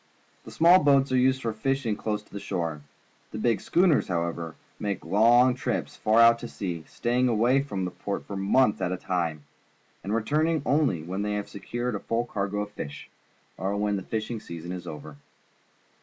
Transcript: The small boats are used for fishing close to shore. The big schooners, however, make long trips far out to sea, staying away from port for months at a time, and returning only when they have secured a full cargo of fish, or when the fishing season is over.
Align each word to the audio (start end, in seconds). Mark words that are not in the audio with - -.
The 0.45 0.51
small 0.51 0.81
boats 0.83 1.11
are 1.11 1.15
used 1.15 1.43
for 1.43 1.53
fishing 1.53 1.95
close 1.95 2.23
to 2.23 2.39
shore. 2.39 2.81
The 3.29 3.37
big 3.37 3.61
schooners, 3.61 4.07
however, 4.07 4.55
make 4.79 5.05
long 5.05 5.53
trips 5.53 5.95
far 5.95 6.19
out 6.19 6.39
to 6.39 6.47
sea, 6.47 6.85
staying 6.87 7.27
away 7.27 7.61
from 7.61 7.87
port 7.87 8.25
for 8.25 8.35
months 8.35 8.81
at 8.81 8.91
a 8.91 8.97
time, 8.97 9.43
and 10.03 10.11
returning 10.11 10.63
only 10.65 11.03
when 11.03 11.21
they 11.21 11.33
have 11.33 11.47
secured 11.49 11.93
a 11.93 11.99
full 11.99 12.25
cargo 12.25 12.61
of 12.61 12.71
fish, 12.71 13.11
or 13.57 13.77
when 13.77 13.95
the 13.95 14.01
fishing 14.01 14.39
season 14.39 14.71
is 14.71 14.87
over. 14.87 15.17